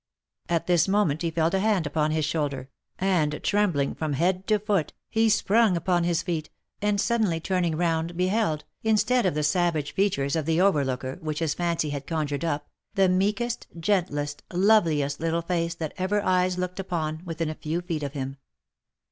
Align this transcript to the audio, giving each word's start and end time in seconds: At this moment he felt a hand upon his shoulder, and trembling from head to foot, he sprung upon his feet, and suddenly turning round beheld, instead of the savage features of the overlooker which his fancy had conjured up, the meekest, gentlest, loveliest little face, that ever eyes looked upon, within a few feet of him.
At 0.49 0.65
this 0.65 0.87
moment 0.87 1.21
he 1.21 1.29
felt 1.29 1.53
a 1.53 1.59
hand 1.59 1.85
upon 1.85 2.09
his 2.09 2.25
shoulder, 2.25 2.69
and 2.97 3.39
trembling 3.43 3.93
from 3.93 4.13
head 4.13 4.47
to 4.47 4.57
foot, 4.57 4.93
he 5.11 5.29
sprung 5.29 5.77
upon 5.77 6.05
his 6.05 6.23
feet, 6.23 6.49
and 6.81 6.99
suddenly 6.99 7.39
turning 7.39 7.77
round 7.77 8.17
beheld, 8.17 8.65
instead 8.81 9.27
of 9.27 9.35
the 9.35 9.43
savage 9.43 9.93
features 9.93 10.35
of 10.35 10.47
the 10.47 10.59
overlooker 10.59 11.19
which 11.21 11.37
his 11.37 11.53
fancy 11.53 11.91
had 11.91 12.07
conjured 12.07 12.43
up, 12.43 12.67
the 12.95 13.09
meekest, 13.09 13.67
gentlest, 13.79 14.41
loveliest 14.51 15.19
little 15.19 15.43
face, 15.43 15.75
that 15.75 15.93
ever 15.99 16.19
eyes 16.23 16.57
looked 16.57 16.79
upon, 16.79 17.21
within 17.23 17.51
a 17.51 17.53
few 17.53 17.79
feet 17.79 18.01
of 18.01 18.13
him. 18.13 18.37